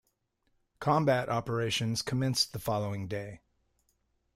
[0.79, 3.41] Combat operations commenced the following day.